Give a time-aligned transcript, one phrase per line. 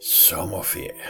[0.00, 1.06] Sommerferie.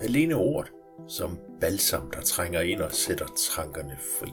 [0.00, 0.72] Alene ordet
[1.08, 4.32] som balsam, der trænger ind og sætter tankerne fri.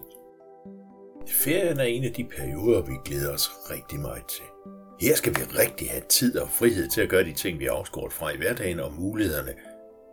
[1.28, 4.46] Ferien er en af de perioder, vi glæder os rigtig meget til.
[5.02, 7.74] Her skal vi rigtig have tid og frihed til at gøre de ting, vi er
[7.74, 9.54] afskåret fra i hverdagen, og mulighederne,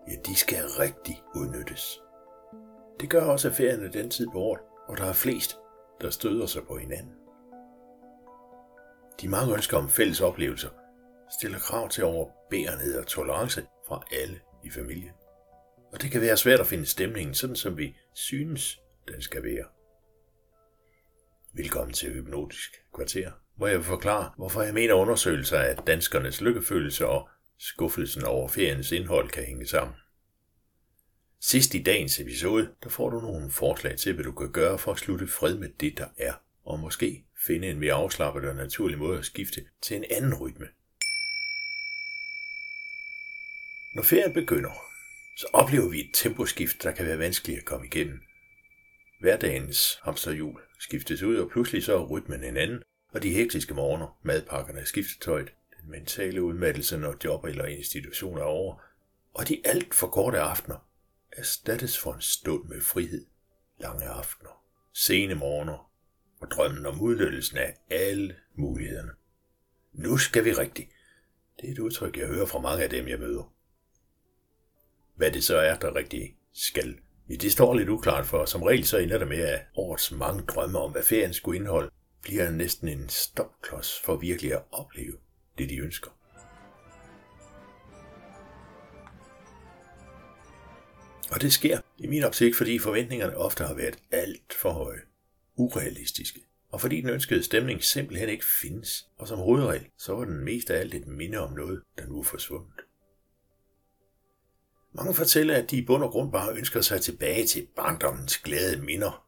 [0.08, 2.00] ja, de skal rigtig udnyttes.
[3.00, 5.56] Det gør også, at ferien er den tid på året, hvor der er flest,
[6.00, 7.12] der støder sig på hinanden.
[9.20, 10.68] De mange ønsker om fælles oplevelser
[11.30, 15.12] stiller krav til overbærenhed og tolerance fra alle i familien.
[15.92, 19.64] Og det kan være svært at finde stemningen, sådan som vi synes, den skal være.
[21.52, 27.06] Velkommen til Hypnotisk Kvarter, hvor jeg vil forklare, hvorfor jeg mener undersøgelser af danskernes lykkefølelse
[27.06, 29.96] og skuffelsen over feriens indhold kan hænge sammen.
[31.40, 34.92] Sidst i dagens episode, der får du nogle forslag til, hvad du kan gøre for
[34.92, 36.32] at slutte fred med det, der er,
[36.64, 40.66] og måske finde en mere afslappet og naturlig måde at skifte til en anden rytme.
[43.96, 44.70] Når ferien begynder,
[45.36, 48.20] så oplever vi et temposkift, der kan være vanskeligt at komme igennem.
[49.20, 54.18] Hverdagens hamsterhjul skiftes ud, og pludselig så er rytmen en anden, og de hektiske morgener,
[54.22, 58.82] madpakkerne, skiftetøjet, den mentale udmattelse, når job eller institutioner er over,
[59.34, 60.88] og de alt for korte aftener
[61.32, 63.26] erstattes for en stund med frihed,
[63.80, 65.92] lange aftener, sene morgener
[66.40, 69.12] og drømmen om udnyttelsen af alle mulighederne.
[69.92, 70.90] Nu skal vi rigtigt.
[71.60, 73.55] Det er et udtryk, jeg hører fra mange af dem, jeg møder.
[75.16, 76.98] Hvad det så er, der rigtig skal.
[77.30, 80.42] Ja, det står lidt uklart for, som regel så ender det med, at årets mange
[80.42, 81.90] drømme om, hvad ferien skulle indeholde,
[82.22, 85.16] bliver næsten en stopklods for virkelig at opleve
[85.58, 86.10] det, de ønsker.
[91.30, 95.00] Og det sker i min optik, fordi forventningerne ofte har været alt for høje,
[95.56, 100.44] urealistiske, og fordi den ønskede stemning simpelthen ikke findes, og som hovedregel, så var den
[100.44, 102.85] mest af alt et minde om noget, der nu er forsvundet.
[104.96, 108.82] Mange fortæller, at de i bund og grund bare ønsker sig tilbage til barndommens glade
[108.82, 109.26] minder.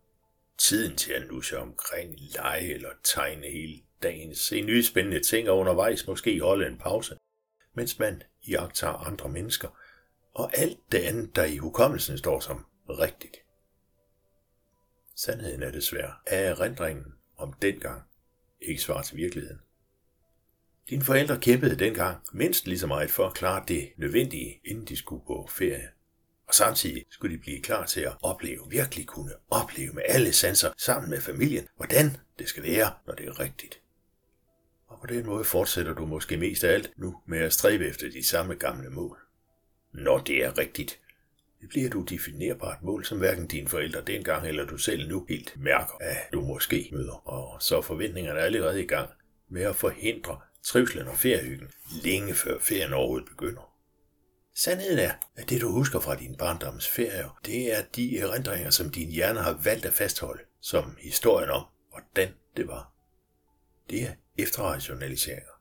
[0.59, 5.59] Tiden til at nusse omkring, lege eller tegne hele dagen, se nye spændende ting og
[5.59, 7.19] undervejs måske holde en pause,
[7.75, 9.69] mens man jagter andre mennesker,
[10.34, 13.37] og alt det andet, der i hukommelsen står som rigtigt.
[15.17, 17.05] Sandheden er desværre, at erindringen
[17.37, 18.03] om dengang
[18.61, 19.61] ikke svarer til virkeligheden.
[20.91, 24.97] Dine forældre kæmpede dengang mindst lige så meget for at klare det nødvendige, inden de
[24.97, 25.88] skulle på ferie.
[26.47, 30.72] Og samtidig skulle de blive klar til at opleve, virkelig kunne opleve med alle sanser
[30.76, 33.81] sammen med familien, hvordan det skal være, når det er rigtigt.
[34.87, 38.10] Og på den måde fortsætter du måske mest af alt nu med at stræbe efter
[38.10, 39.19] de samme gamle mål.
[39.93, 41.00] Når det er rigtigt,
[41.60, 45.55] det bliver du definerbart mål, som hverken dine forældre dengang eller du selv nu helt
[45.56, 47.28] mærker, at du måske møder.
[47.28, 49.10] Og så forventningerne er allerede i gang
[49.49, 51.69] med at forhindre trivslen og feriehyggen,
[52.05, 53.75] længe før ferien overhovedet begynder.
[54.55, 58.91] Sandheden er, at det du husker fra din barndoms ferier, det er de erindringer, som
[58.91, 62.93] din hjerne har valgt at fastholde, som historien om, hvordan det var.
[63.91, 65.53] Det er efterrationaliseringer.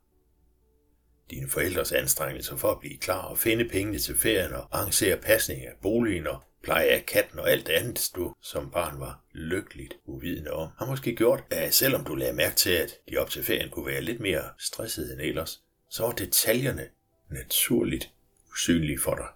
[1.30, 5.66] Dine forældres anstrengelser for at blive klar og finde pengene til ferien og arrangere pasning
[5.66, 10.51] af boligen og pleje af katten og alt andet, du som barn var lykkeligt uvidende
[10.51, 13.69] om, har måske gjort, at selvom du lagde mærke til, at de op til ferien
[13.69, 16.88] kunne være lidt mere stressede end ellers, så var detaljerne
[17.29, 18.11] naturligt
[18.51, 19.27] usynlige for dig.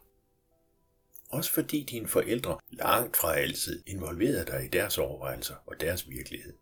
[1.29, 6.53] Også fordi dine forældre langt fra altid involverede dig i deres overvejelser og deres virkelighed.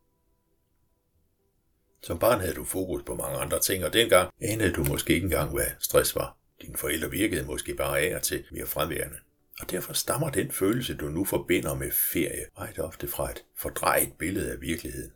[2.01, 5.25] Som barn havde du fokus på mange andre ting, og dengang anede du måske ikke
[5.25, 6.37] engang, hvad stress var.
[6.61, 9.17] Dine forældre virkede måske bare af og til mere fremværende.
[9.59, 14.13] Og derfor stammer den følelse, du nu forbinder med ferie, meget ofte fra et fordrejet
[14.19, 15.11] billede af virkeligheden.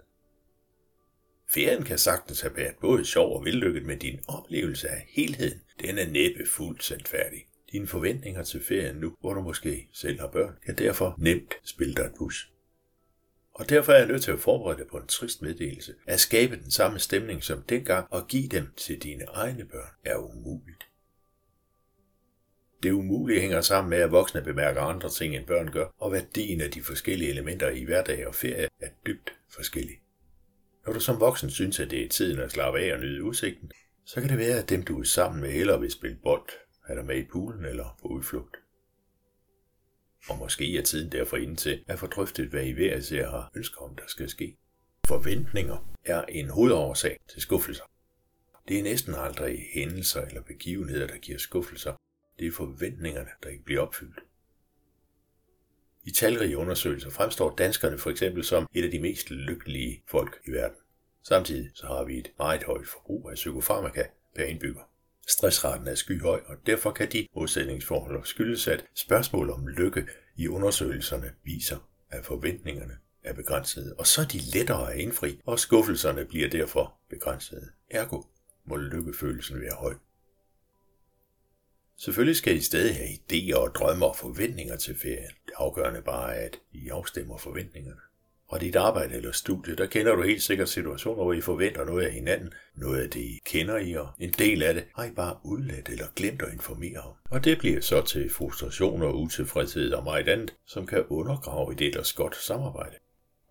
[1.53, 5.97] Ferien kan sagtens have været både sjov og vellykket, men din oplevelse af helheden, den
[5.97, 7.47] er næppe fuldt sandfærdig.
[7.71, 11.93] Dine forventninger til ferien nu, hvor du måske selv har børn, kan derfor nemt spille
[11.93, 12.51] dig et bus.
[13.53, 15.95] Og derfor er jeg nødt til at forberede dig på en trist meddelelse.
[16.05, 20.17] At skabe den samme stemning som dengang og give dem til dine egne børn er
[20.17, 20.87] umuligt.
[22.83, 26.61] Det umulige hænger sammen med, at voksne bemærker andre ting, end børn gør, og værdien
[26.61, 30.01] af de forskellige elementer i hverdag og ferie er dybt forskellig.
[30.85, 33.71] Når du som voksen synes, at det er tiden at slappe af og nyde udsigten,
[34.05, 36.49] så kan det være, at dem du er sammen med hellere vil spille bold,
[36.87, 38.57] er der med i poolen eller på udflugt.
[40.29, 43.51] Og måske er tiden derfor inde til at få drøftet, hvad I hver især har
[43.55, 44.57] ønsker om, der skal ske.
[45.07, 47.83] Forventninger er en hovedårsag til skuffelser.
[48.67, 51.93] Det er næsten aldrig hændelser eller begivenheder, der giver skuffelser.
[52.39, 54.19] Det er forventningerne, der ikke bliver opfyldt.
[56.05, 60.51] I talrige undersøgelser fremstår danskerne for eksempel som et af de mest lykkelige folk i
[60.51, 60.77] verden.
[61.23, 64.03] Samtidig så har vi et meget højt forbrug af psykofarmaka
[64.35, 64.81] per indbygger.
[65.27, 71.31] Stressraten er skyhøj, og derfor kan de modsætningsforhold skyldes, at spørgsmål om lykke i undersøgelserne
[71.43, 76.49] viser, at forventningerne er begrænsede, og så er de lettere at indfri, og skuffelserne bliver
[76.49, 77.71] derfor begrænsede.
[77.89, 78.23] Ergo
[78.65, 79.93] må lykkefølelsen være høj.
[82.03, 85.31] Selvfølgelig skal I stadig have idéer og drømme og forventninger til ferien.
[85.45, 87.99] Det afgørende bare er, at I afstemmer forventningerne.
[88.47, 92.05] Og dit arbejde eller studie, der kender du helt sikkert situationer, hvor I forventer noget
[92.05, 92.53] af hinanden.
[92.75, 95.89] Noget af det, I kender I, og en del af det har I bare udladt
[95.89, 97.13] eller glemt at informere om.
[97.29, 101.79] Og det bliver så til frustration og utilfredshed og meget andet, som kan undergrave et
[101.79, 102.95] det ellers godt samarbejde.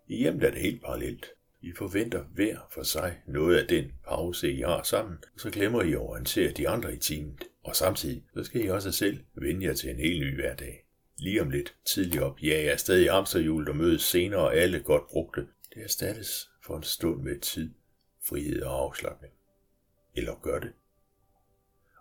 [0.09, 1.27] I hjemmet er det helt parallelt.
[1.63, 5.83] I forventer hver for sig noget af den pause, I har sammen, og så glemmer
[5.83, 7.45] I at orientere de andre i teamet.
[7.65, 10.87] Og samtidig, så skal I også selv vende jer til en helt ny hverdag.
[11.19, 14.57] Lige om lidt, tidligt op, ja, jeg er stadig i Amsterhjulet og mødes senere, og
[14.57, 15.47] alle godt brugte.
[15.75, 17.71] Det erstattes for en stund med tid,
[18.29, 19.33] frihed og afslappning.
[20.15, 20.73] Eller gør det.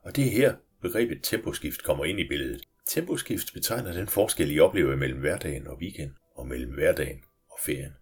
[0.03, 2.67] Og det er her, begrebet temposkift kommer ind i billedet.
[2.85, 7.93] Temposkift betegner den forskel, I oplever mellem hverdagen og weekend, og mellem hverdagen og ferien.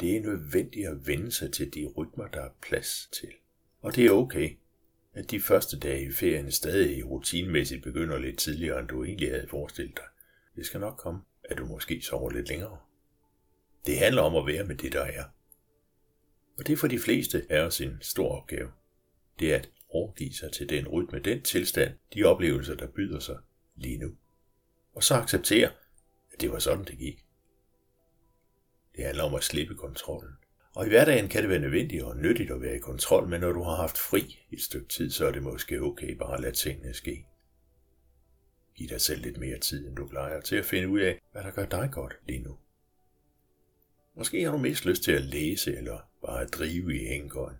[0.00, 3.28] Det er nødvendigt at vende sig til de rytmer, der er plads til.
[3.80, 4.56] Og det er okay,
[5.14, 9.48] at de første dage i ferien stadig rutinemæssigt begynder lidt tidligere, end du egentlig havde
[9.48, 10.04] forestillet dig.
[10.56, 12.78] Det skal nok komme, at du måske sover lidt længere.
[13.86, 15.24] Det handler om at være med det, der er.
[16.58, 18.70] Og det er for de fleste af os en stor opgave.
[19.38, 23.38] Det er at overgive sig til den rytme, den tilstand, de oplevelser, der byder sig
[23.76, 24.10] lige nu.
[24.94, 25.70] Og så acceptere,
[26.32, 27.24] at det var sådan, det gik.
[28.98, 30.32] Det handler om at slippe kontrollen.
[30.74, 33.52] Og i hverdagen kan det være nødvendigt og nyttigt at være i kontrol, men når
[33.52, 36.40] du har haft fri i et stykke tid, så er det måske okay bare at
[36.40, 37.26] lade tingene ske.
[38.74, 41.42] Giv dig selv lidt mere tid, end du plejer, til at finde ud af, hvad
[41.42, 42.56] der gør dig godt lige nu.
[44.16, 47.58] Måske har du mest lyst til at læse eller bare at drive i hængekøjen.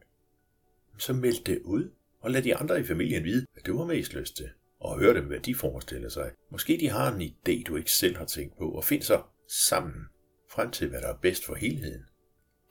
[0.98, 4.14] Så meld det ud, og lad de andre i familien vide, hvad du har mest
[4.14, 4.50] lyst til,
[4.80, 6.32] og hør dem, hvad de forestiller sig.
[6.50, 10.08] Måske de har en idé, du ikke selv har tænkt på, og find så sammen
[10.48, 12.04] frem til, hvad der er bedst for helheden.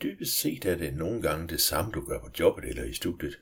[0.03, 3.39] Dybest set er det nogle gange det samme, du gør på jobbet eller i studiet.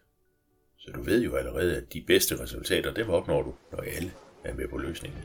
[0.78, 4.12] Så du ved jo allerede, at de bedste resultater, dem opnår du, når alle
[4.44, 5.22] er med på løsningen.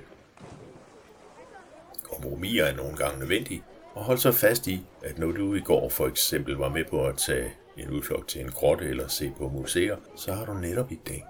[2.03, 3.63] Kompromiser er nogle gange nødvendige,
[3.95, 7.07] og hold så fast i, at når du i går for eksempel var med på
[7.07, 10.93] at tage en udflugt til en grotte eller se på museer, så har du netop
[10.93, 11.25] i dag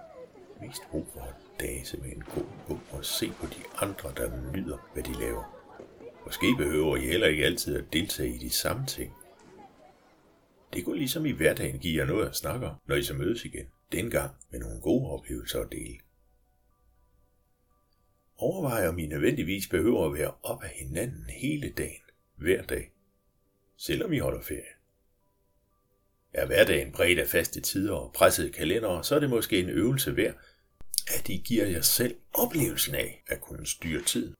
[0.61, 4.31] mest brug for at dase med en god bog og se på de andre, der
[4.53, 5.60] nyder, hvad de laver.
[6.25, 9.15] Måske behøver I heller ikke altid at deltage i de samme ting,
[10.73, 13.45] det kunne ligesom i hverdagen give jer noget at snakke om, når I så mødes
[13.45, 13.67] igen.
[13.93, 15.99] Dengang med nogle gode oplevelser at dele.
[18.37, 22.03] Overvej om I nødvendigvis behøver at være op af hinanden hele dagen,
[22.37, 22.93] hver dag,
[23.77, 24.73] selvom I holder ferie.
[26.33, 30.17] Er hverdagen bredt af faste tider og pressede kalendere, så er det måske en øvelse
[30.17, 30.35] værd,
[31.19, 34.35] at I giver jer selv oplevelsen af at kunne styre tiden.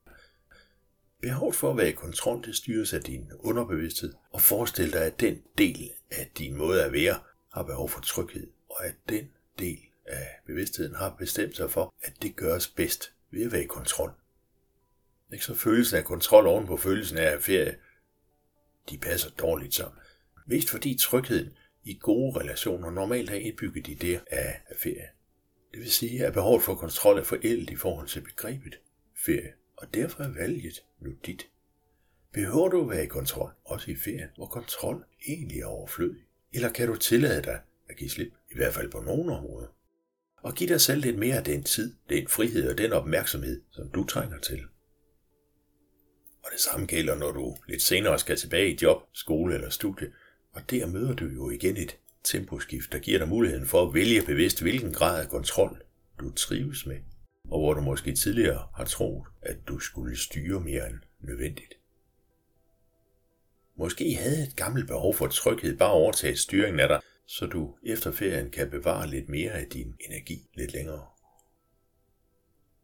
[1.23, 5.21] Behovet for at være i kontrol, det styres af din underbevidsthed, og forestil dig, at
[5.21, 7.19] den del af din måde at være
[7.53, 12.13] har behov for tryghed, og at den del af bevidstheden har bestemt sig for, at
[12.23, 14.13] det gøres bedst ved at være i kontrol.
[15.33, 17.77] Ikke så følelsen af kontrol oven på følelsen af ferie,
[18.91, 20.01] de passer dårligt sammen.
[20.47, 21.53] Mest fordi trygheden
[21.85, 25.09] i gode relationer normalt er indbygget i det af ferie.
[25.73, 28.81] Det vil sige, at behovet for kontrol er forældet i forhold til begrebet
[29.17, 31.49] ferie og derfor er valget nu dit.
[32.33, 36.21] Behøver du at være i kontrol, også i ferien, hvor kontrol egentlig er overflødig?
[36.53, 39.67] Eller kan du tillade dig at give slip, i hvert fald på nogle områder?
[40.43, 43.89] Og give dig selv lidt mere af den tid, den frihed og den opmærksomhed, som
[43.89, 44.61] du trænger til.
[46.43, 50.13] Og det samme gælder, når du lidt senere skal tilbage i job, skole eller studie,
[50.53, 54.23] og der møder du jo igen et temposkift, der giver dig muligheden for at vælge
[54.27, 55.83] bevidst, hvilken grad af kontrol
[56.21, 56.97] du trives med
[57.51, 61.75] og hvor du måske tidligere har troet, at du skulle styre mere end nødvendigt.
[63.77, 68.13] Måske havde et gammelt behov for tryghed bare overtage styringen af dig, så du efter
[68.13, 71.07] ferien kan bevare lidt mere af din energi lidt længere.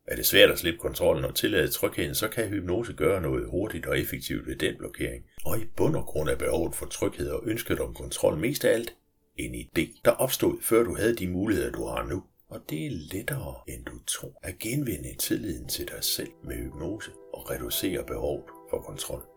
[0.06, 3.86] Er det svært at slippe kontrollen og tillade trygheden, så kan hypnose gøre noget hurtigt
[3.86, 5.24] og effektivt ved den blokering.
[5.44, 8.72] Og i bund og grund er behovet for tryghed og ønsket om kontrol mest af
[8.74, 8.94] alt
[9.36, 12.24] en idé, der opstod før du havde de muligheder, du har nu.
[12.56, 17.10] Og det er lettere, end du tror, at genvinde tilliden til dig selv med hypnose
[17.34, 19.35] og reducere behovet for kontrol.